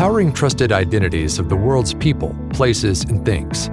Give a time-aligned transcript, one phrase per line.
[0.00, 3.68] powering trusted identities of the world's people, places, and things.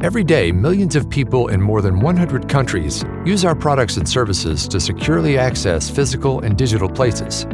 [0.00, 4.68] Every day, millions of people in more than 100 countries use our products and services
[4.68, 7.48] to securely access physical and digital places.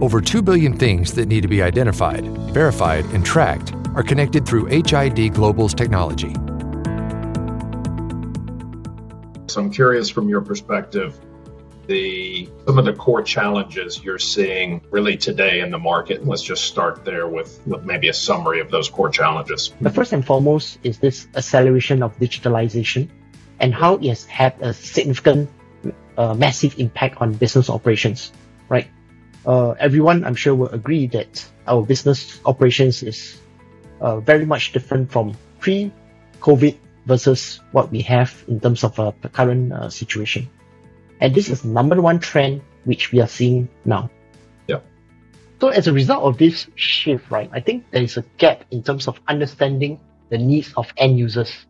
[0.00, 4.66] Over 2 billion things that need to be identified, verified, and tracked are connected through
[4.66, 6.34] HID Global's technology.
[9.48, 11.18] So I'm curious from your perspective,
[11.86, 16.26] the some of the core challenges you're seeing really today in the market.
[16.26, 19.72] Let's just start there with, with maybe a summary of those core challenges.
[19.80, 23.08] The first and foremost is this acceleration of digitalization
[23.60, 25.50] and how it has had a significant,
[26.16, 28.32] uh, massive impact on business operations,
[28.68, 28.88] right?
[29.46, 33.38] Uh, everyone, I'm sure, will agree that our business operations is
[34.00, 39.28] uh, very much different from pre-COVID versus what we have in terms of uh, the
[39.28, 40.48] current uh, situation.
[41.20, 44.10] And this is number one trend which we are seeing now.
[44.66, 44.80] Yeah.
[45.60, 48.82] So as a result of this shift, right, I think there is a gap in
[48.82, 51.66] terms of understanding the needs of end users,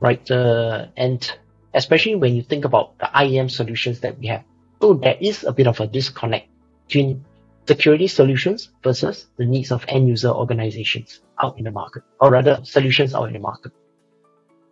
[0.00, 0.30] right?
[0.30, 1.30] Uh, and
[1.74, 4.44] especially when you think about the IAM solutions that we have.
[4.80, 6.48] So there is a bit of a disconnect
[6.86, 7.24] between
[7.66, 12.60] security solutions versus the needs of end user organizations out in the market, or rather
[12.62, 13.72] solutions out in the market.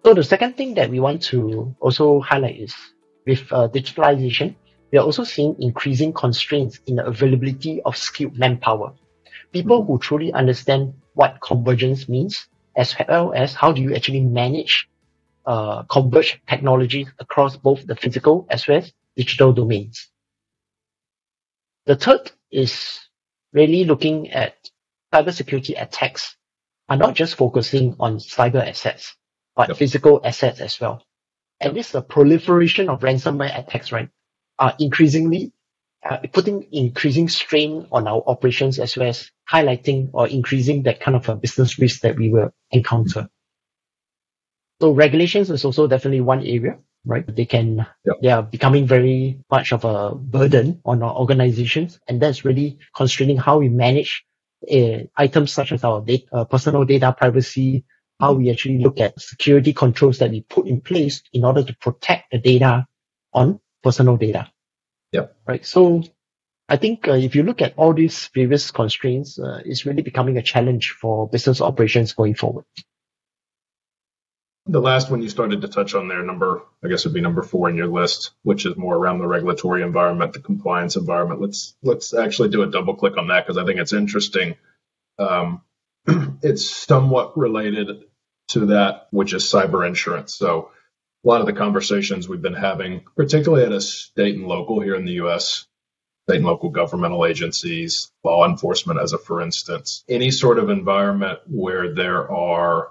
[0.04, 2.74] So the second thing that we want to also highlight is
[3.26, 4.54] with uh, digitalization,
[4.90, 8.92] we are also seeing increasing constraints in the availability of skilled manpower.
[9.52, 14.88] People who truly understand what convergence means, as well as how do you actually manage
[15.46, 20.08] uh, converged technologies across both the physical as well as digital domains.
[21.86, 23.00] The third is
[23.52, 24.54] really looking at
[25.12, 26.36] cybersecurity attacks
[26.88, 29.16] are not just focusing on cyber assets,
[29.56, 29.78] but yep.
[29.78, 31.02] physical assets as well.
[31.62, 34.08] And this the proliferation of ransomware attacks, right,
[34.58, 35.52] are increasingly
[36.08, 41.16] uh, putting increasing strain on our operations as well as highlighting or increasing that kind
[41.16, 43.28] of a business risk that we will encounter.
[44.80, 47.24] So regulations is also definitely one area, right?
[47.24, 48.16] They can, yep.
[48.20, 52.00] they are becoming very much of a burden on our organizations.
[52.08, 54.24] And that's really constraining how we manage
[54.68, 57.84] uh, items such as our data, uh, personal data privacy,
[58.22, 61.74] how we actually look at security controls that we put in place in order to
[61.78, 62.86] protect the data
[63.32, 64.48] on personal data.
[65.10, 65.26] Yeah.
[65.44, 65.66] Right.
[65.66, 66.04] So
[66.68, 70.36] I think uh, if you look at all these various constraints, uh, it's really becoming
[70.36, 72.64] a challenge for business operations going forward.
[74.66, 77.42] The last one you started to touch on there, number, I guess would be number
[77.42, 81.40] four in your list, which is more around the regulatory environment, the compliance environment.
[81.40, 84.54] Let's, let's actually do a double click on that because I think it's interesting.
[85.18, 85.62] Um,
[86.42, 88.04] it's somewhat related
[88.48, 90.34] to that, which is cyber insurance.
[90.34, 90.70] So
[91.24, 94.94] a lot of the conversations we've been having, particularly at a state and local here
[94.94, 95.66] in the U.S.,
[96.28, 101.40] state and local governmental agencies, law enforcement, as a for instance, any sort of environment
[101.46, 102.90] where there are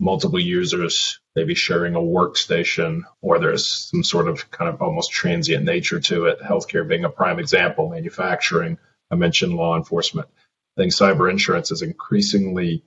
[0.00, 5.64] multiple users maybe sharing a workstation or there's some sort of kind of almost transient
[5.64, 8.78] nature to it, healthcare being a prime example, manufacturing,
[9.10, 10.28] I mentioned law enforcement.
[10.76, 12.84] I think cyber insurance is increasingly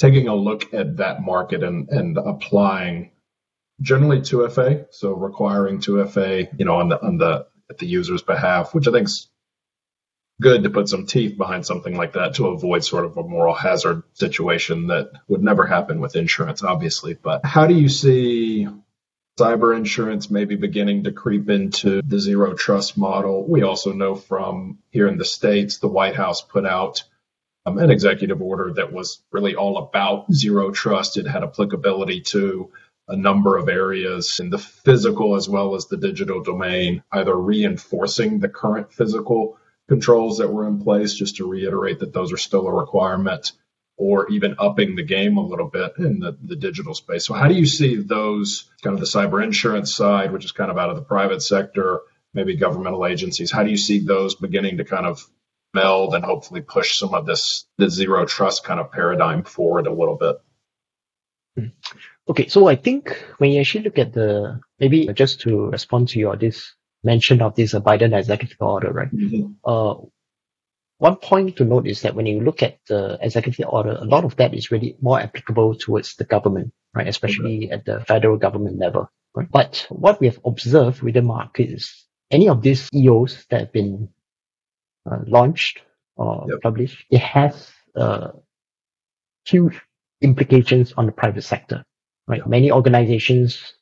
[0.00, 3.12] taking a look at that market and, and applying
[3.80, 8.74] generally 2FA, so requiring 2FA, you know, on the on the at the user's behalf,
[8.74, 9.28] which I think is
[10.40, 13.54] good to put some teeth behind something like that to avoid sort of a moral
[13.54, 17.14] hazard situation that would never happen with insurance, obviously.
[17.14, 18.66] But how do you see
[19.38, 23.46] cyber insurance maybe beginning to creep into the zero trust model?
[23.46, 27.04] We also know from here in the States, the White House put out
[27.70, 31.16] um, an executive order that was really all about zero trust.
[31.16, 32.70] It had applicability to
[33.08, 38.38] a number of areas in the physical as well as the digital domain, either reinforcing
[38.38, 39.58] the current physical
[39.88, 43.52] controls that were in place, just to reiterate that those are still a requirement,
[43.96, 47.26] or even upping the game a little bit in the, the digital space.
[47.26, 50.70] So, how do you see those kind of the cyber insurance side, which is kind
[50.70, 52.00] of out of the private sector,
[52.32, 53.50] maybe governmental agencies?
[53.50, 55.26] How do you see those beginning to kind of
[55.74, 59.92] meld and hopefully push some of this the zero trust kind of paradigm forward a
[59.92, 60.36] little bit.
[62.28, 66.18] Okay, so I think when you actually look at the maybe just to respond to
[66.18, 69.12] your this mention of this uh, Biden executive order, right?
[69.12, 69.52] Mm-hmm.
[69.64, 70.06] Uh,
[70.98, 74.24] one point to note is that when you look at the executive order, a lot
[74.24, 77.08] of that is really more applicable towards the government, right?
[77.08, 77.70] Especially okay.
[77.72, 79.48] at the federal government level, right?
[79.50, 83.72] But what we have observed with the market is any of these EOs that have
[83.72, 84.10] been
[85.26, 85.80] launched
[86.16, 86.60] or yep.
[86.62, 88.28] published, it has uh,
[89.44, 89.80] huge
[90.20, 91.84] implications on the private sector.
[92.26, 92.46] Right, yep.
[92.46, 93.74] many organizations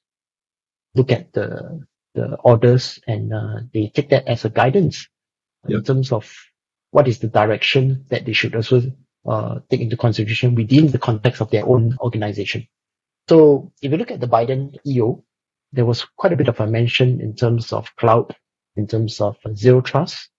[0.95, 5.07] look at the the orders and uh, they take that as a guidance
[5.67, 5.79] yep.
[5.79, 6.35] in terms of
[6.91, 8.83] what is the direction that they should also
[9.27, 12.67] uh, take into consideration within the context of their own organization.
[13.29, 15.23] So if you look at the Biden EO,
[15.73, 18.35] there was quite a bit of a mention in terms of cloud,
[18.77, 20.31] in terms of zero trust.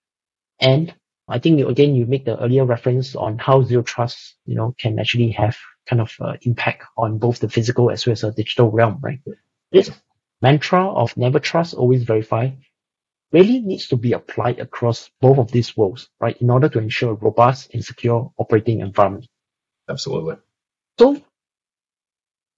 [0.60, 0.94] And
[1.28, 5.00] I think again, you make the earlier reference on how zero trust, you know, can
[5.00, 5.58] actually have
[5.88, 9.20] kind of uh, impact on both the physical as well as the digital realm, right?
[9.72, 9.92] This
[10.42, 12.52] mantra of never trust, always verify
[13.32, 16.38] really needs to be applied across both of these worlds, right?
[16.42, 19.28] In order to ensure a robust and secure operating environment.
[19.88, 20.38] Absolutely.
[20.98, 21.22] So,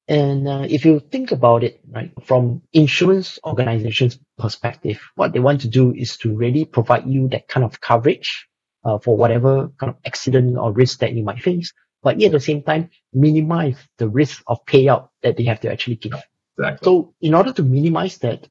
[0.08, 5.62] and uh, if you think about it, right, from insurance organizations' perspective, what they want
[5.62, 8.48] to do is to really provide you that kind of coverage
[8.84, 11.72] uh, for whatever kind of accident or risk that you might face,
[12.02, 15.72] but yet at the same time minimize the risk of payout that they have to
[15.72, 16.22] actually give.
[16.58, 16.86] Exactly.
[16.86, 18.48] So, in order to minimize that,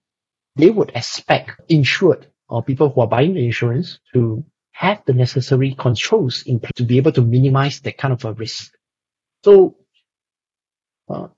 [0.56, 5.74] they would expect insured or people who are buying the insurance to have the necessary
[5.78, 8.72] controls in place to be able to minimize that kind of a risk.
[9.44, 9.76] So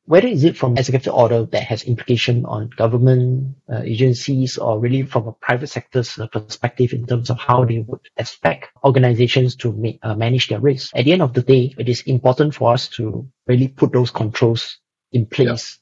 [0.04, 5.02] whether is it from executive order that has implication on government uh, agencies or really
[5.02, 9.72] from a private sector's uh, perspective in terms of how they would expect organizations to
[9.72, 10.94] make, uh, manage their risk.
[10.94, 14.10] At the end of the day, it is important for us to really put those
[14.10, 14.78] controls
[15.10, 15.78] in place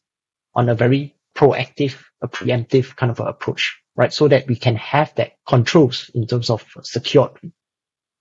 [0.54, 0.60] yeah.
[0.60, 4.12] on a very proactive, a preemptive kind of approach, right?
[4.12, 7.32] So that we can have that controls in terms of secured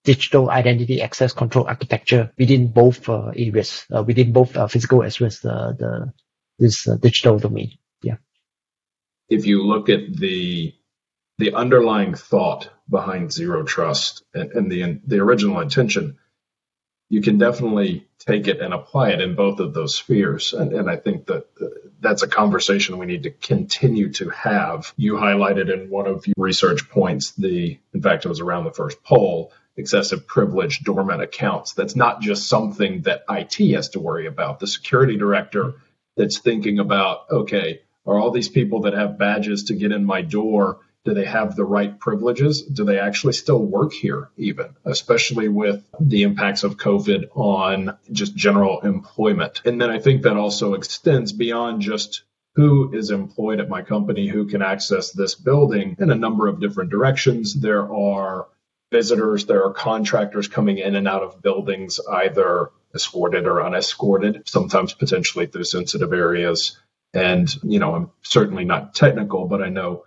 [0.04, 5.20] digital identity access control architecture within both uh, areas, uh, within both uh, physical as
[5.20, 6.14] well as the, the
[6.58, 7.72] this uh, digital domain.
[8.02, 8.18] Yeah.
[9.30, 10.74] If you look at the
[11.38, 16.18] the underlying thought behind zero trust and, and the the original intention,
[17.10, 20.54] you can definitely take it and apply it in both of those spheres.
[20.54, 21.48] And, and I think that
[22.00, 24.94] that's a conversation we need to continue to have.
[24.96, 28.72] You highlighted in one of your research points the, in fact, it was around the
[28.72, 31.74] first poll, excessive privilege dormant accounts.
[31.74, 34.60] That's not just something that IT has to worry about.
[34.60, 35.74] The security director
[36.16, 40.22] that's thinking about, okay, are all these people that have badges to get in my
[40.22, 42.62] door do they have the right privileges?
[42.62, 48.36] Do they actually still work here, even, especially with the impacts of COVID on just
[48.36, 49.62] general employment?
[49.66, 52.24] And then I think that also extends beyond just
[52.56, 56.60] who is employed at my company, who can access this building in a number of
[56.60, 57.54] different directions.
[57.54, 58.48] There are
[58.92, 64.94] visitors, there are contractors coming in and out of buildings, either escorted or unescorted, sometimes
[64.94, 66.78] potentially through sensitive areas.
[67.14, 70.06] And, you know, I'm certainly not technical, but I know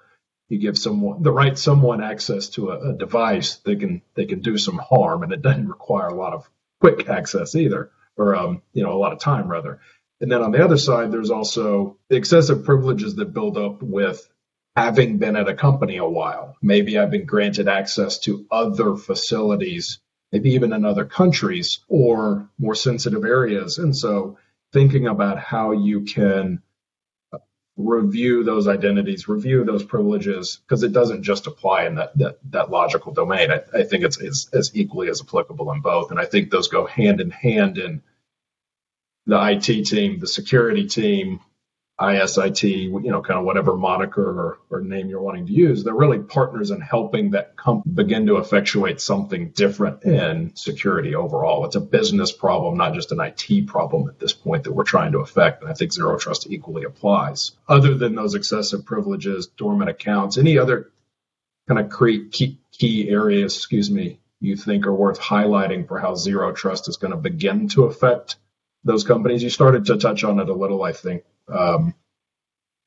[0.49, 4.40] you give someone the right someone access to a, a, device, they can they can
[4.40, 6.49] do some harm, and it doesn't require a lot of
[6.79, 9.81] quick access either, or um, you know a lot of time rather.
[10.20, 14.29] And then on the other side, there's also the excessive privileges that build up with
[14.74, 16.56] having been at a company a while.
[16.62, 19.98] Maybe I've been granted access to other facilities,
[20.30, 23.78] maybe even in other countries or more sensitive areas.
[23.78, 24.38] And so
[24.72, 26.62] thinking about how you can
[27.76, 32.70] review those identities, review those privileges, because it doesn't just apply in that that, that
[32.70, 33.50] logical domain.
[33.50, 36.69] I, I think it's, it's as equally as applicable in both, and I think those
[36.69, 38.02] go hand in hand in
[39.26, 41.40] the IT team, the security team,
[42.02, 45.94] ISIT, you know, kind of whatever moniker or, or, name you're wanting to use, they're
[45.94, 47.54] really partners in helping that
[47.94, 51.64] begin to effectuate something different in security overall.
[51.64, 55.12] It's a business problem, not just an IT problem at this point that we're trying
[55.12, 55.62] to affect.
[55.62, 57.53] And I think zero trust equally applies.
[57.69, 60.91] Other than those excessive privileges, dormant accounts, any other
[61.69, 61.93] kind of
[62.32, 66.96] key, key areas, excuse me, you think are worth highlighting for how zero trust is
[66.96, 68.36] going to begin to affect
[68.82, 69.43] those companies?
[69.43, 71.94] You started to touch on it a little, I think um,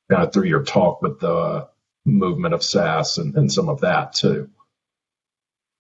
[0.10, 1.68] kind of through your talk with the
[2.06, 4.50] movement of SaaS and, and some of that too.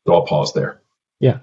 [0.08, 0.82] So I'll pause there.
[1.20, 1.39] Yeah.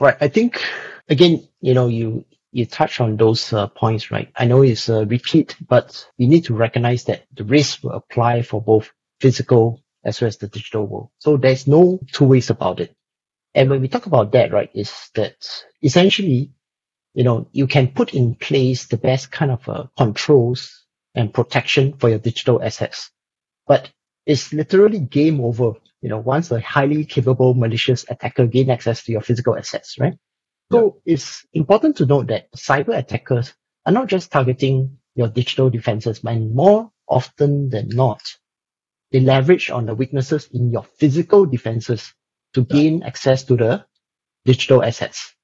[0.00, 0.16] Right.
[0.20, 0.62] I think
[1.08, 4.30] again, you know, you you touch on those uh, points, right?
[4.36, 8.42] I know it's a repeat, but we need to recognize that the risk will apply
[8.42, 11.10] for both physical as well as the digital world.
[11.18, 12.94] So there's no two ways about it.
[13.54, 16.52] And when we talk about that, right, is that essentially
[17.14, 20.81] you know, you can put in place the best kind of uh, controls
[21.14, 23.10] and protection for your digital assets.
[23.66, 23.90] But
[24.26, 29.12] it's literally game over, you know, once a highly capable malicious attacker gain access to
[29.12, 30.14] your physical assets, right?
[30.70, 31.14] So yeah.
[31.14, 33.52] it's important to note that cyber attackers
[33.84, 38.22] are not just targeting your digital defenses, but more often than not,
[39.10, 42.14] they leverage on the weaknesses in your physical defenses
[42.54, 43.84] to gain access to the
[44.44, 45.34] digital assets.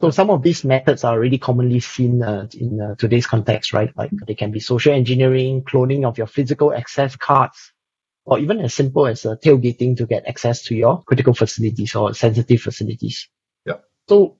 [0.00, 3.90] So some of these methods are already commonly seen uh, in uh, today's context, right?
[3.96, 7.72] Like they can be social engineering, cloning of your physical access cards,
[8.24, 12.14] or even as simple as uh, tailgating to get access to your critical facilities or
[12.14, 13.28] sensitive facilities.
[13.66, 13.78] Yeah.
[14.08, 14.38] So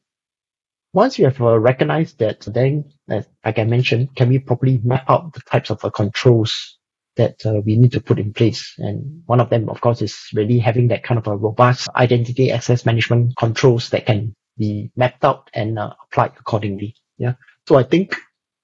[0.92, 5.10] once you have uh, recognized that, then, uh, like I mentioned, can we properly map
[5.10, 6.78] out the types of uh, controls
[7.16, 8.74] that uh, we need to put in place?
[8.78, 12.52] And one of them, of course, is really having that kind of a robust identity
[12.52, 16.94] access management controls that can be mapped out and uh, applied accordingly.
[17.16, 17.34] Yeah.
[17.66, 18.16] So I think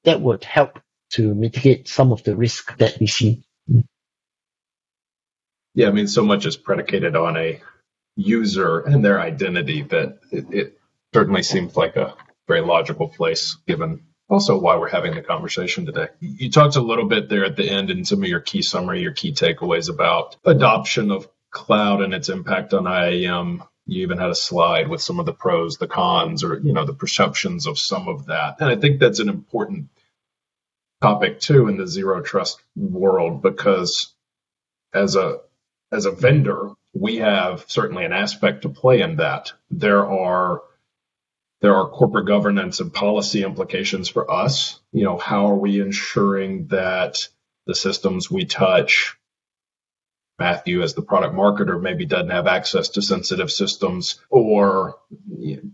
[0.05, 3.45] that would help to mitigate some of the risk that we see.
[5.75, 7.61] Yeah, I mean, so much is predicated on a
[8.17, 10.79] user and their identity that it, it
[11.13, 12.15] certainly seems like a
[12.47, 16.09] very logical place given also why we're having the conversation today.
[16.21, 19.03] You talked a little bit there at the end in some of your key summary,
[19.03, 23.63] your key takeaways about adoption of cloud and its impact on IAM.
[23.87, 26.85] You even had a slide with some of the pros, the cons, or you know
[26.85, 28.57] the perceptions of some of that.
[28.61, 29.89] And I think that's an important
[31.03, 34.15] topic too in the zero trust world because
[34.95, 35.41] as a
[35.93, 39.53] as a vendor, we have certainly an aspect to play in that.
[39.71, 40.63] There are
[41.61, 44.81] there are corporate governance and policy implications for us.
[44.93, 47.29] You know, how are we ensuring that
[47.67, 49.17] the systems we touch,
[50.39, 54.97] Matthew as the product marketer maybe doesn't have access to sensitive systems or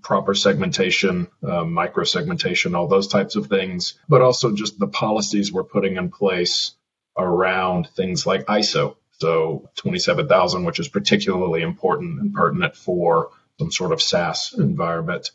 [0.03, 5.53] proper segmentation, uh, micro segmentation, all those types of things, but also just the policies
[5.53, 6.73] we're putting in place
[7.17, 8.97] around things like ISO.
[9.13, 15.31] So 27,000, which is particularly important and pertinent for some sort of SaaS environment.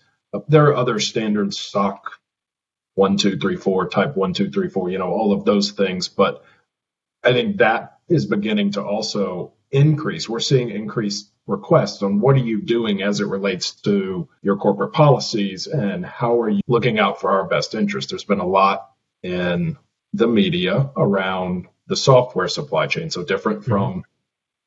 [0.48, 2.12] There are other standards, SOC
[2.96, 6.08] one, two, three, four, type one, two, three, four, you know, all of those things.
[6.08, 6.44] But
[7.26, 10.30] I think that is beginning to also increase.
[10.30, 14.94] We're seeing increased requests on what are you doing as it relates to your corporate
[14.94, 18.10] policies and how are you looking out for our best interest.
[18.10, 18.90] There's been a lot
[19.22, 19.78] in
[20.14, 23.72] the media around the software supply chain, so different mm-hmm.
[23.72, 24.06] from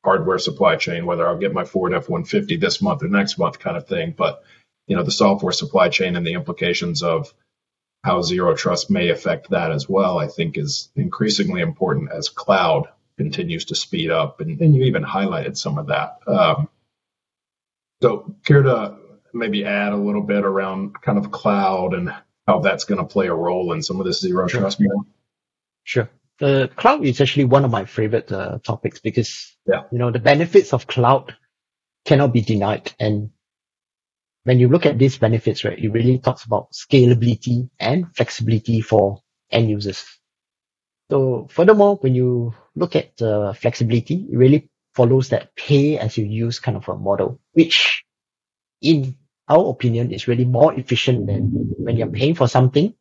[0.05, 3.77] hardware supply chain, whether I'll get my Ford F-150 this month or next month kind
[3.77, 4.15] of thing.
[4.17, 4.43] But
[4.87, 7.33] you know, the software supply chain and the implications of
[8.05, 12.89] how zero trust may affect that as well, I think is increasingly important as cloud
[13.17, 14.41] continues to speed up.
[14.41, 16.19] And, and you even highlighted some of that.
[16.27, 16.69] Um,
[18.01, 18.97] so, care to
[19.35, 22.15] maybe add a little bit around kind of cloud and
[22.47, 24.61] how that's going to play a role in some of this zero sure.
[24.61, 25.05] trust more?
[25.85, 26.09] Sure.
[26.39, 29.83] The cloud is actually one of my favorite uh, topics because, yeah.
[29.91, 31.35] you know, the benefits of cloud
[32.05, 32.93] cannot be denied.
[33.01, 33.31] And
[34.45, 39.23] when you look at these benefits, right, it really talks about scalability and flexibility for
[39.51, 40.05] end users.
[41.11, 46.25] So furthermore, when you look at the flexibility, it really follows that pay as you
[46.25, 48.05] use kind of a model, which
[48.83, 49.17] in
[49.49, 52.95] our opinion is really more efficient than when you're paying for something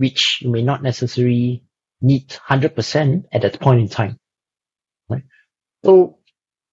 [0.00, 1.62] which you may not necessarily
[2.00, 4.18] need 100% at that point in time.
[5.10, 5.24] Right?
[5.84, 6.18] So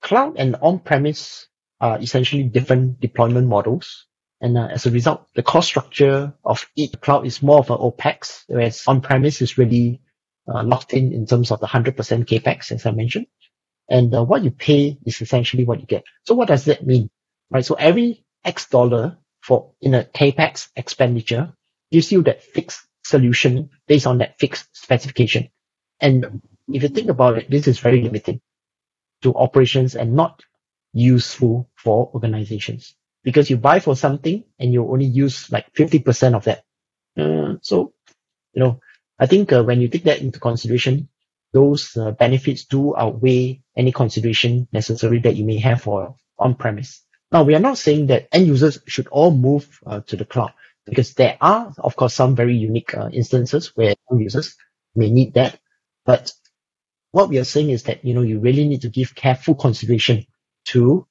[0.02, 4.06] cloud and on-premise are essentially different deployment models.
[4.42, 7.78] And uh, as a result, the cost structure of each cloud is more of an
[7.78, 10.02] OPEX, whereas on-premise is really
[10.48, 13.28] uh, locked in in terms of the 100% CAPEX, as I mentioned.
[13.90, 16.04] And uh, what you pay is essentially what you get.
[16.26, 17.10] So what does that mean?
[17.50, 17.66] Right.
[17.66, 21.54] So every X dollar for in a CAPEX expenditure
[21.92, 25.50] gives you that fixed solution based on that fixed specification.
[26.02, 28.42] And if you think about it, this is very limiting
[29.22, 30.44] to operations and not
[30.94, 36.46] useful for organizations because you buy for something and you only use like 50% of
[36.46, 36.64] that.
[37.18, 37.94] Uh, so,
[38.54, 38.80] you know,
[39.20, 41.10] I think uh, when you take that into consideration,
[41.54, 47.02] those uh, benefits do outweigh any consideration necessary that you may have for on-premise.
[47.32, 50.54] Now, we are not saying that end users should all move uh, to the cloud
[50.86, 54.56] because there are, of course, some very unique uh, instances where end users
[54.96, 55.60] may need that.
[56.06, 56.32] But
[57.12, 60.26] what we are saying is that, you know, you really need to give careful consideration
[60.68, 61.08] to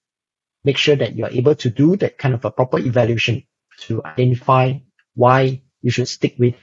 [0.64, 3.44] make sure that you're able to do that kind of a proper evaluation
[3.80, 4.74] to identify
[5.14, 6.54] why you should stick with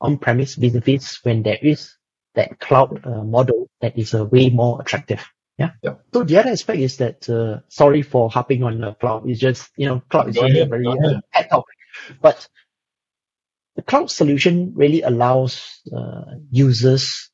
[0.00, 1.96] on-premise benefits when there is
[2.34, 5.24] that cloud uh, model that is uh, way more attractive.
[5.58, 5.72] Yeah.
[5.82, 5.94] yeah.
[6.12, 9.28] So the other aspect is that, uh, sorry for harping on the cloud.
[9.28, 11.76] It's just, you know, cloud is really a very uh, topic.
[12.20, 12.48] But
[13.76, 17.30] the cloud solution really allows uh, users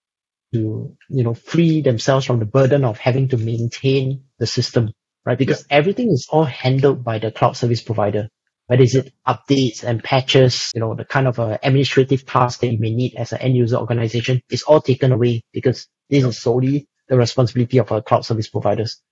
[0.53, 4.93] to you know free themselves from the burden of having to maintain the system
[5.29, 5.77] right because yeah.
[5.77, 8.29] everything is all handled by the cloud service provider
[8.67, 12.73] whether is it updates and patches you know the kind of uh, administrative tasks that
[12.73, 16.39] you may need as an end user organization is all taken away because this is
[16.39, 19.03] solely the responsibility of our cloud service providers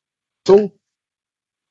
[0.46, 0.72] so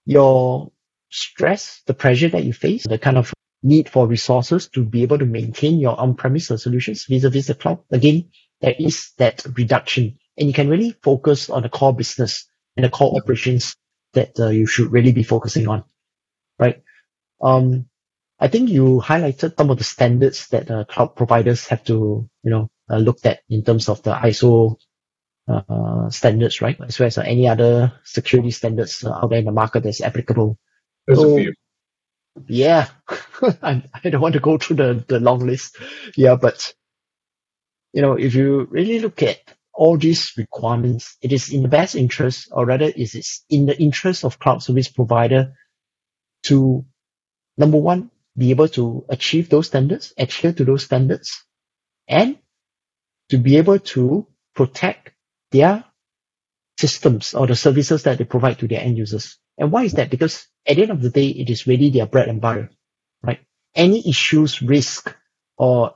[0.05, 0.71] your
[1.09, 3.33] stress the pressure that you face the kind of
[3.63, 7.79] need for resources to be able to maintain your on-premise solutions vis-a-vis the cloud.
[7.91, 8.29] Again,
[8.61, 12.45] there is that reduction and you can really focus on the core business
[12.77, 13.75] and the core operations
[14.15, 15.84] that uh, you should really be focusing on,
[16.60, 16.81] right?
[17.41, 17.88] Um,
[18.39, 22.51] I think you highlighted some of the standards that uh, cloud providers have to, you
[22.51, 24.77] know, uh, look at in terms of the ISO
[25.48, 26.77] uh, standards, right?
[26.81, 30.01] As well as uh, any other security standards uh, out there in the market that's
[30.01, 30.57] applicable.
[31.07, 31.53] There's so, a few.
[32.48, 32.89] Yeah,
[33.41, 35.77] I, I don't want to go through the, the long list.
[36.17, 36.74] Yeah, but
[37.93, 39.39] you know, if you really look at
[39.75, 43.79] all these requirements, it is in the best interest, or rather, it is in the
[43.79, 45.53] interest of cloud service provider
[46.44, 46.86] to
[47.58, 51.44] number one, be able to achieve those standards, adhere to those standards,
[52.08, 52.38] and
[53.29, 55.12] to be able to protect
[55.51, 55.84] their
[56.77, 59.38] systems or the services that they provide to their end users.
[59.58, 60.10] And why is that?
[60.10, 62.70] Because at the end of the day, it is really their bread and butter,
[63.24, 63.39] right?
[63.74, 65.15] Any issues, risk,
[65.58, 65.96] or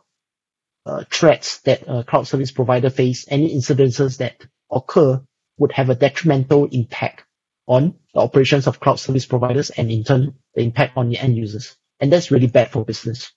[0.89, 5.21] uh, threats that a cloud service provider face, any incidences that occur
[5.57, 7.23] would have a detrimental impact
[7.67, 11.37] on the operations of cloud service providers and in turn the impact on the end
[11.37, 11.77] users.
[11.99, 13.31] And that's really bad for business.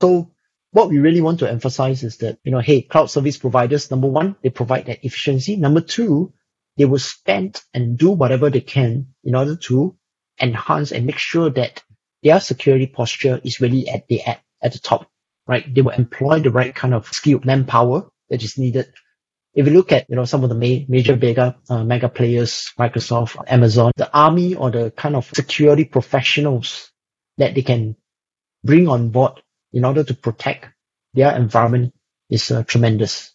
[0.00, 0.30] So
[0.72, 4.08] what we really want to emphasize is that, you know, hey, cloud service providers, number
[4.08, 5.56] one, they provide that efficiency.
[5.56, 6.32] Number two,
[6.76, 9.96] they will spend and do whatever they can in order to
[10.40, 11.82] enhance and make sure that
[12.22, 15.10] their security posture is really at the at, at the top,
[15.50, 15.74] right?
[15.74, 18.92] They will employ the right kind of skilled manpower that is needed.
[19.52, 22.70] If you look at, you know, some of the ma- major mega, uh, mega players,
[22.78, 26.92] Microsoft, Amazon, the army or the kind of security professionals
[27.36, 27.96] that they can
[28.62, 29.42] bring on board
[29.72, 30.68] in order to protect
[31.14, 31.94] their environment
[32.30, 33.34] is uh, tremendous.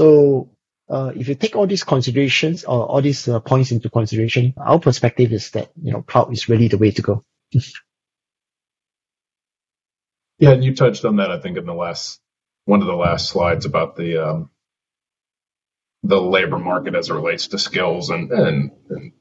[0.00, 0.50] So
[0.90, 4.80] uh, if you take all these considerations or all these uh, points into consideration, our
[4.80, 7.24] perspective is that you know cloud is really the way to go.
[10.38, 12.20] yeah, and you touched on that, I think, in the last
[12.64, 14.50] one of the last slides about the um,
[16.02, 19.12] the labor market as it relates to skills and and, and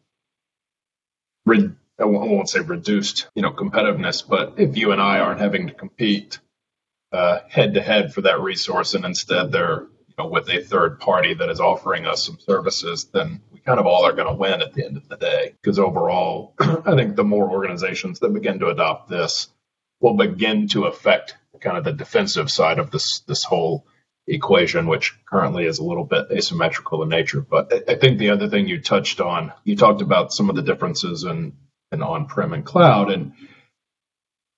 [1.98, 5.74] I won't say reduced, you know, competitiveness, but if you and I aren't having to
[5.74, 6.40] compete
[7.48, 11.34] head to head for that resource, and instead they're you know with a third party
[11.34, 14.62] that is offering us some services, then we kind of all are going to win
[14.62, 15.56] at the end of the day.
[15.62, 19.48] Because overall, I think the more organizations that begin to adopt this
[20.00, 23.86] will begin to affect kind of the defensive side of this this whole
[24.28, 27.42] equation, which currently is a little bit asymmetrical in nature.
[27.42, 30.62] But I think the other thing you touched on, you talked about some of the
[30.62, 31.54] differences in
[31.92, 33.12] and on-prem and cloud.
[33.12, 33.34] And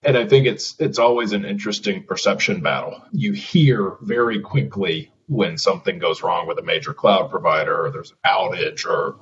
[0.04, 3.02] and I think it's it's always an interesting perception battle.
[3.12, 8.12] You hear very quickly when something goes wrong with a major cloud provider or there's
[8.12, 9.18] an outage or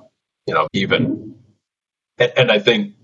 [0.46, 1.34] you know even
[2.18, 2.94] and, and I think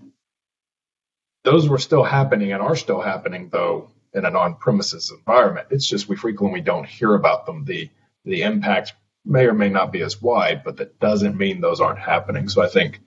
[1.43, 5.67] those were still happening and are still happening though in an on-premises environment.
[5.71, 7.65] It's just we frequently don't hear about them.
[7.65, 7.89] The
[8.25, 8.93] the impact
[9.25, 12.49] may or may not be as wide, but that doesn't mean those aren't happening.
[12.49, 12.99] So I think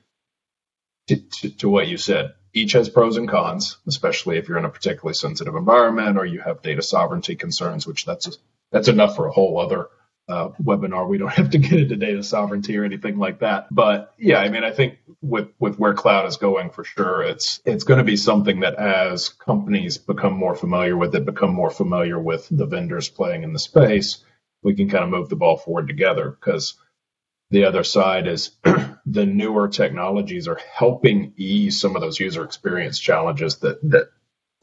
[1.08, 2.34] to, to, to, what you said.
[2.52, 6.40] Each has pros and cons, especially if you're in a particularly sensitive environment or you
[6.40, 8.38] have data sovereignty concerns, which that's
[8.72, 9.88] that's enough for a whole other
[10.28, 11.08] uh, webinar.
[11.08, 13.66] We don't have to get into data sovereignty or anything like that.
[13.70, 17.60] But yeah, I mean, I think with with where cloud is going, for sure, it's
[17.64, 21.70] it's going to be something that as companies become more familiar with it, become more
[21.70, 24.18] familiar with the vendors playing in the space,
[24.62, 26.74] we can kind of move the ball forward together because
[27.50, 28.50] the other side is
[29.06, 34.10] the newer technologies are helping ease some of those user experience challenges that that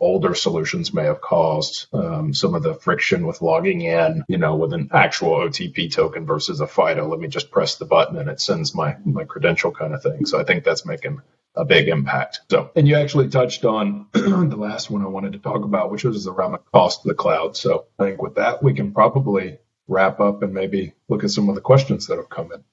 [0.03, 4.55] older solutions may have caused um, some of the friction with logging in, you know,
[4.55, 7.07] with an actual OTP token versus a FIDO.
[7.07, 10.25] Let me just press the button and it sends my my credential kind of thing.
[10.25, 11.21] So I think that's making
[11.55, 12.41] a big impact.
[12.49, 16.03] So, and you actually touched on the last one I wanted to talk about, which
[16.03, 17.55] was around the cost of the cloud.
[17.55, 21.49] So I think with that, we can probably wrap up and maybe look at some
[21.49, 22.63] of the questions that have come in.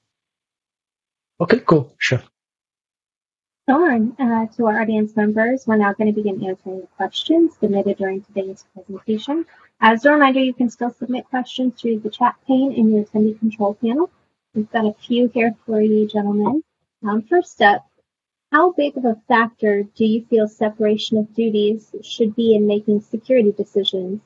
[1.41, 1.95] Okay, cool.
[1.99, 2.23] Sure.
[3.71, 3.95] Sure.
[4.19, 8.21] Uh, to our audience members, we're now going to begin answering the questions submitted during
[8.21, 9.47] today's presentation.
[9.81, 13.39] As a reminder, you can still submit questions through the chat pane in your attendee
[13.39, 14.11] control panel.
[14.57, 16.65] We've got a few here for you, gentlemen.
[17.07, 17.89] Um, first up,
[18.51, 23.03] how big of a factor do you feel separation of duties should be in making
[23.03, 24.21] security decisions?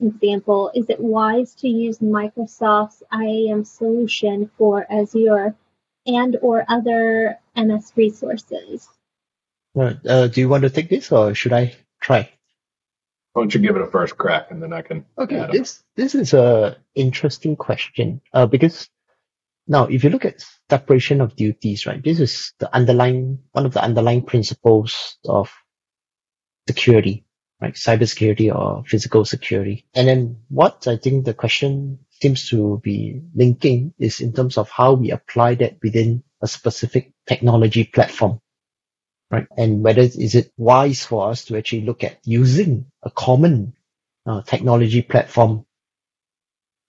[0.00, 5.56] Example, is it wise to use Microsoft's IAM solution for Azure
[6.06, 8.88] and or other MS resources.
[9.74, 9.98] Right.
[10.06, 12.30] Uh, do you want to take this or should I try?
[13.32, 15.04] Why don't you give it a first crack and then I can.
[15.18, 18.88] Okay, this this is a interesting question uh, because
[19.68, 23.74] now if you look at separation of duties, right, this is the underlying one of
[23.74, 25.52] the underlying principles of
[26.66, 27.26] security,
[27.60, 29.84] right, cybersecurity or physical security.
[29.94, 34.70] And then what I think the question seems to be linking is in terms of
[34.70, 38.40] how we apply that within a specific technology platform.
[39.30, 39.46] Right.
[39.56, 43.74] And whether is it wise for us to actually look at using a common
[44.24, 45.66] uh, technology platform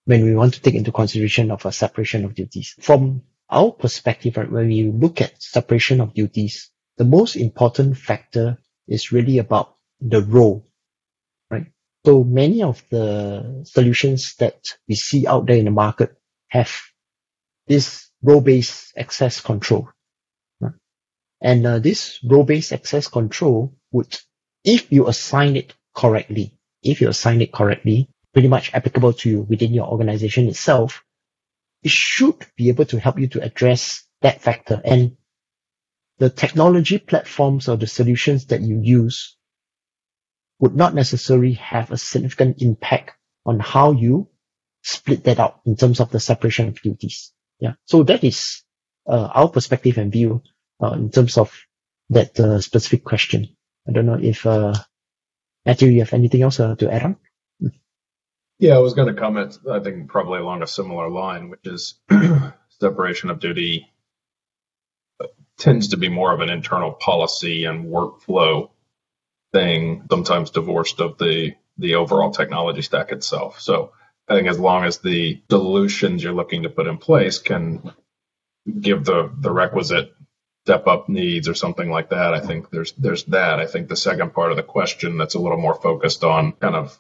[0.06, 2.76] when we want to take into consideration of a separation of duties.
[2.80, 8.58] From our perspective, right, when we look at separation of duties, the most important factor
[8.88, 10.67] is really about the role?
[12.08, 14.56] So many of the solutions that
[14.88, 16.16] we see out there in the market
[16.48, 16.72] have
[17.68, 19.90] this role-based access control.
[21.42, 24.18] And uh, this role-based access control would,
[24.64, 29.42] if you assign it correctly, if you assign it correctly, pretty much applicable to you
[29.42, 31.04] within your organization itself,
[31.84, 34.82] it should be able to help you to address that factor.
[34.86, 35.18] And
[36.20, 39.37] the technology platforms or the solutions that you use
[40.60, 43.12] would not necessarily have a significant impact
[43.46, 44.28] on how you
[44.82, 47.34] split that out in terms of the separation of duties.
[47.60, 47.74] Yeah.
[47.86, 48.64] So that is
[49.08, 50.44] uh, our perspective and view
[50.82, 51.54] uh, in terms of
[52.10, 53.56] that uh, specific question.
[53.88, 54.74] I don't know if uh,
[55.66, 57.18] Matthew, you have anything else uh, to add on?
[58.60, 61.96] Yeah, I was going to comment, I think probably along a similar line, which is
[62.80, 63.92] separation of duty
[65.58, 68.70] tends to be more of an internal policy and workflow
[69.54, 73.60] thing, sometimes divorced of the the overall technology stack itself.
[73.60, 73.92] So
[74.28, 77.94] I think as long as the solutions you're looking to put in place can
[78.82, 80.14] give the the requisite
[80.66, 83.60] step up needs or something like that, I think there's there's that.
[83.60, 86.76] I think the second part of the question that's a little more focused on kind
[86.76, 87.00] of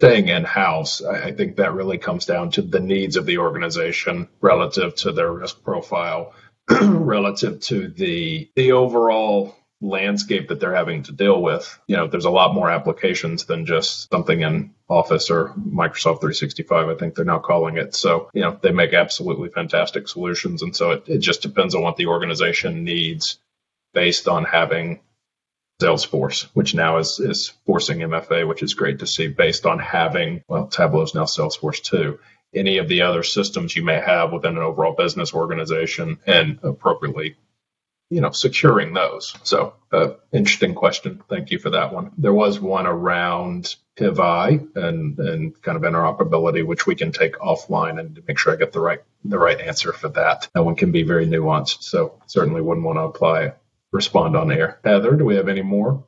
[0.00, 3.38] staying in house, I, I think that really comes down to the needs of the
[3.38, 6.34] organization relative to their risk profile,
[6.82, 11.78] relative to the the overall landscape that they're having to deal with.
[11.86, 16.88] You know, there's a lot more applications than just something in Office or Microsoft 365,
[16.88, 17.94] I think they're now calling it.
[17.94, 20.62] So, you know, they make absolutely fantastic solutions.
[20.62, 23.38] And so it, it just depends on what the organization needs
[23.92, 25.00] based on having
[25.82, 30.42] Salesforce, which now is, is forcing MFA, which is great to see based on having,
[30.48, 32.18] well, Tableau is now Salesforce too.
[32.54, 37.36] Any of the other systems you may have within an overall business organization and appropriately,
[38.10, 39.34] you know, securing those.
[39.42, 41.22] So, uh, interesting question.
[41.28, 42.12] Thank you for that one.
[42.16, 47.98] There was one around PIV and, and kind of interoperability, which we can take offline
[47.98, 50.48] and make sure I get the right, the right answer for that.
[50.54, 51.82] That one can be very nuanced.
[51.82, 53.54] So certainly wouldn't want to apply
[53.92, 54.78] respond on air.
[54.84, 56.04] Heather, do we have any more?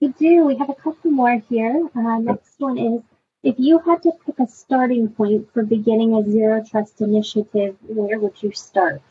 [0.00, 0.46] We do.
[0.46, 1.88] We have a couple more here.
[1.94, 3.02] Uh, next one is
[3.42, 8.18] if you had to pick a starting point for beginning a zero trust initiative, where
[8.18, 9.02] would you start?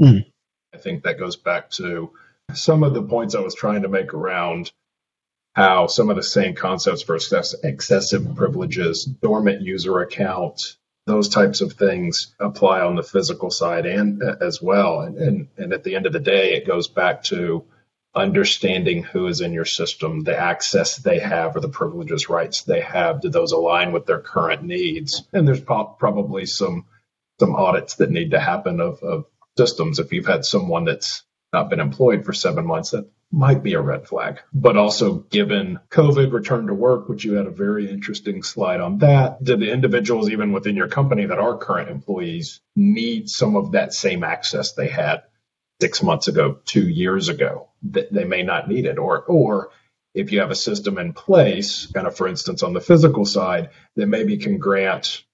[0.00, 0.26] Mm.
[0.74, 2.12] I think that goes back to
[2.54, 4.72] some of the points I was trying to make around
[5.54, 10.76] how some of the same concepts for excessive privileges, dormant user account,
[11.06, 15.00] those types of things apply on the physical side and uh, as well.
[15.00, 17.64] And, and, and at the end of the day, it goes back to
[18.14, 22.80] understanding who is in your system, the access they have or the privileges rights they
[22.80, 23.20] have.
[23.20, 25.24] Do those align with their current needs?
[25.32, 26.84] And there's po- probably some,
[27.40, 29.24] some audits that need to happen of, of
[29.58, 29.98] systems.
[29.98, 33.80] If you've had someone that's not been employed for seven months, that might be a
[33.80, 34.40] red flag.
[34.54, 38.98] But also given COVID return to work, which you had a very interesting slide on
[38.98, 43.72] that, do the individuals even within your company that are current employees need some of
[43.72, 45.24] that same access they had
[45.80, 47.68] six months ago, two years ago?
[47.90, 48.98] That they may not need it.
[48.98, 49.70] Or or
[50.14, 53.70] if you have a system in place, kind of for instance on the physical side,
[53.96, 55.24] that maybe can grant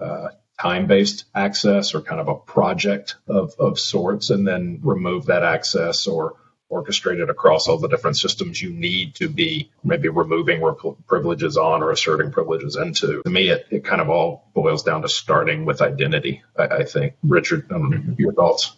[0.00, 0.28] uh,
[0.62, 6.06] time-based access or kind of a project of, of sorts and then remove that access
[6.06, 6.36] or
[6.68, 10.62] orchestrated across all the different systems you need to be maybe removing
[11.08, 13.22] privileges on or asserting privileges into.
[13.24, 16.84] To me, it, it kind of all boils down to starting with identity, I, I
[16.84, 17.14] think.
[17.24, 18.76] Richard, um, your thoughts?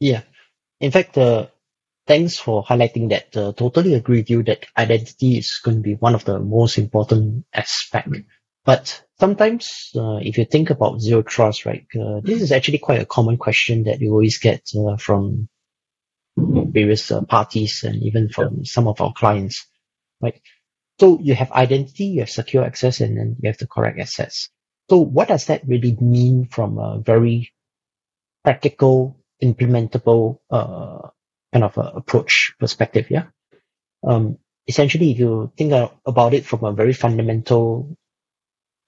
[0.00, 0.20] Yeah.
[0.80, 1.46] In fact, uh,
[2.06, 3.34] thanks for highlighting that.
[3.34, 6.76] Uh, totally agree with you that identity is going to be one of the most
[6.76, 8.20] important aspects.
[8.64, 13.00] But sometimes, uh, if you think about zero trust, right, uh, this is actually quite
[13.00, 15.48] a common question that you always get uh, from
[16.36, 18.62] various uh, parties and even from yeah.
[18.64, 19.66] some of our clients,
[20.20, 20.40] right?
[21.00, 24.48] So you have identity, you have secure access, and then you have the correct access.
[24.90, 27.52] So what does that really mean from a very
[28.42, 31.08] practical, implementable uh,
[31.52, 33.10] kind of approach perspective?
[33.10, 33.26] Yeah.
[34.06, 35.72] Um, essentially, if you think
[36.04, 37.96] about it from a very fundamental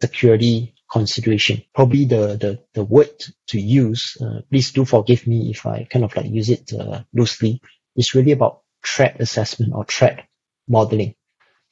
[0.00, 1.62] security consideration.
[1.74, 6.04] Probably the, the, the word to use, uh, please do forgive me if I kind
[6.04, 7.60] of like use it uh, loosely,
[7.96, 10.26] is really about threat assessment or threat
[10.68, 11.14] modeling.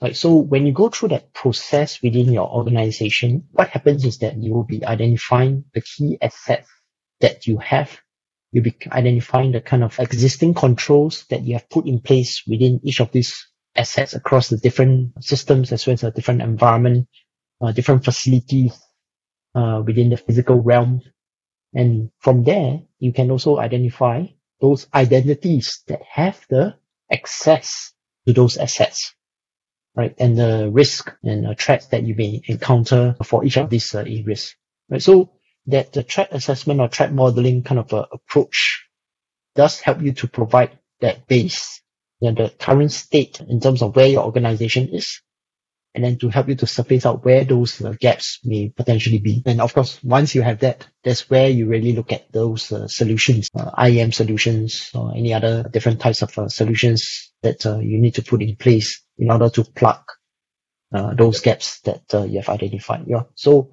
[0.02, 0.16] Right.
[0.16, 4.52] So when you go through that process within your organization, what happens is that you
[4.52, 6.68] will be identifying the key assets
[7.20, 8.00] that you have.
[8.52, 12.80] You'll be identifying the kind of existing controls that you have put in place within
[12.82, 17.08] each of these assets across the different systems as well as a different environment,
[17.72, 18.78] different facilities
[19.54, 21.00] uh, within the physical realm.
[21.74, 24.26] And from there, you can also identify
[24.60, 26.76] those identities that have the
[27.12, 27.92] access
[28.26, 29.14] to those assets,
[29.96, 30.14] right?
[30.18, 34.00] And the risk and the threats that you may encounter for each of these uh,
[34.00, 34.54] areas,
[34.88, 35.02] right?
[35.02, 35.32] So
[35.66, 38.86] that the threat assessment or threat modeling kind of uh, approach
[39.54, 41.80] does help you to provide that base,
[42.20, 45.20] you know, the current state in terms of where your organization is,
[45.94, 49.42] and then to help you to surface out where those uh, gaps may potentially be.
[49.46, 52.88] And of course, once you have that, that's where you really look at those uh,
[52.88, 57.98] solutions, uh, IAM solutions or any other different types of uh, solutions that uh, you
[57.98, 60.00] need to put in place in order to plug
[60.92, 63.04] uh, those gaps that you have identified.
[63.06, 63.24] Yeah.
[63.36, 63.70] So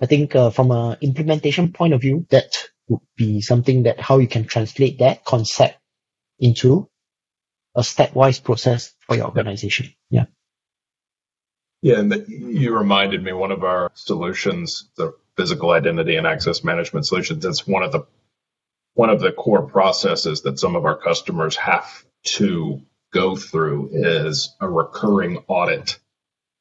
[0.00, 4.26] I think from an implementation point of view, that would be something that how you
[4.26, 5.78] can translate that concept
[6.40, 6.88] into
[7.76, 9.94] a stepwise process for your organization.
[10.10, 10.24] Yeah.
[11.82, 16.62] Yeah, and the, you reminded me one of our solutions, the physical identity and access
[16.62, 17.44] management solutions.
[17.44, 18.06] It's one of the
[18.94, 24.54] one of the core processes that some of our customers have to go through is
[24.60, 25.98] a recurring audit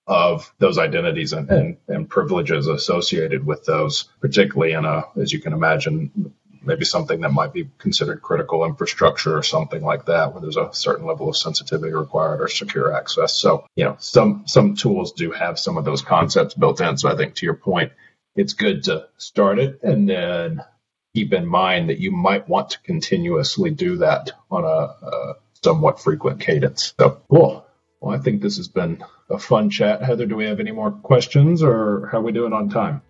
[0.07, 5.39] of those identities and, and, and privileges associated with those, particularly in a, as you
[5.39, 10.41] can imagine, maybe something that might be considered critical infrastructure or something like that, where
[10.41, 13.35] there's a certain level of sensitivity required or secure access.
[13.35, 16.97] So, you know, some some tools do have some of those concepts built in.
[16.97, 17.91] So I think to your point,
[18.35, 20.63] it's good to start it and then
[21.13, 25.99] keep in mind that you might want to continuously do that on a, a somewhat
[25.99, 26.93] frequent cadence.
[26.99, 27.65] So cool.
[27.99, 30.01] Well, I think this has been a fun chat.
[30.01, 33.01] Heather, do we have any more questions or how are we doing on time?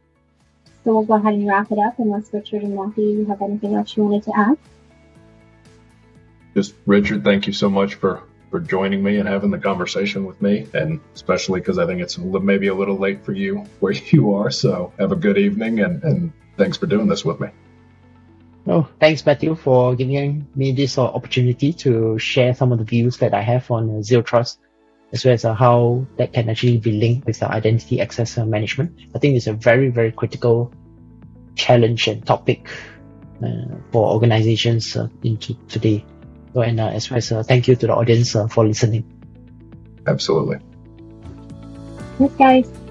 [0.84, 3.96] So we'll go ahead and wrap it up unless Richard and Matthew have anything else
[3.96, 4.58] you wanted to add.
[6.56, 10.42] Just Richard, thank you so much for for joining me and having the conversation with
[10.42, 14.34] me, and especially because I think it's maybe a little late for you where you
[14.34, 14.50] are.
[14.50, 17.50] So have a good evening, and, and thanks for doing this with me.
[18.68, 23.34] Oh, thanks, Matthew, for giving me this opportunity to share some of the views that
[23.34, 24.60] I have on uh, Zero Trust
[25.12, 28.46] as well as uh, how that can actually be linked with the identity access uh,
[28.46, 29.00] management.
[29.16, 30.72] I think it's a very, very critical
[31.56, 32.70] challenge and topic
[33.44, 36.06] uh, for organizations uh, into today.
[36.54, 39.04] So, and uh, as well as uh, thank you to the audience for listening.
[40.08, 40.58] Absolutely.
[42.20, 42.89] Yes, guys.